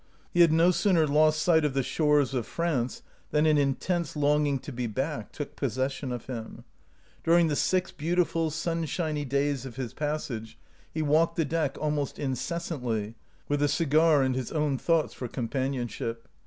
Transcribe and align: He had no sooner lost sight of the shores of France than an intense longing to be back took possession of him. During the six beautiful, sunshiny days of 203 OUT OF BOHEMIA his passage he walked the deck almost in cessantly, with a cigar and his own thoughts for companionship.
He 0.33 0.39
had 0.41 0.51
no 0.51 0.71
sooner 0.71 1.05
lost 1.05 1.39
sight 1.43 1.63
of 1.63 1.75
the 1.75 1.83
shores 1.83 2.33
of 2.33 2.47
France 2.47 3.03
than 3.29 3.45
an 3.45 3.59
intense 3.59 4.15
longing 4.15 4.57
to 4.57 4.71
be 4.71 4.87
back 4.87 5.31
took 5.31 5.55
possession 5.55 6.11
of 6.11 6.25
him. 6.25 6.63
During 7.23 7.49
the 7.49 7.55
six 7.55 7.91
beautiful, 7.91 8.49
sunshiny 8.49 9.25
days 9.25 9.63
of 9.63 9.75
203 9.75 9.75
OUT 9.75 9.75
OF 9.75 9.75
BOHEMIA 9.75 10.15
his 10.15 10.25
passage 10.53 10.59
he 10.91 11.01
walked 11.03 11.35
the 11.35 11.45
deck 11.45 11.77
almost 11.79 12.17
in 12.17 12.33
cessantly, 12.33 13.13
with 13.47 13.61
a 13.61 13.67
cigar 13.67 14.23
and 14.23 14.33
his 14.33 14.51
own 14.51 14.79
thoughts 14.79 15.13
for 15.13 15.27
companionship. 15.27 16.27